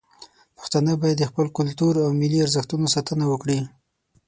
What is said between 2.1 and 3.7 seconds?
ملي ارزښتونو ساتنه وکړي.